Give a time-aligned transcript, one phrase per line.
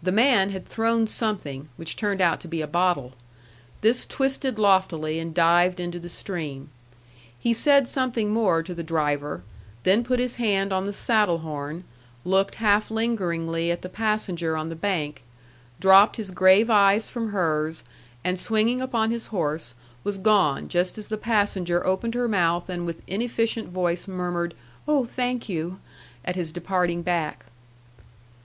[0.00, 3.14] The man had thrown something, which turned out to be a bottle.
[3.80, 6.68] This twisted loftily and dived into the stream.
[7.36, 9.42] He said something more to the driver,
[9.82, 11.82] then put his hand on the saddle horn,
[12.24, 15.24] looked half lingeringly at the passenger on the bank,
[15.80, 17.82] dropped his grave eyes from hers,
[18.22, 22.86] and swinging upon his horse, was gone just as the passenger opened her mouth and
[22.86, 24.54] with inefficient voice murmured,
[24.86, 25.80] "Oh, thank you!"
[26.24, 27.46] at his departing back.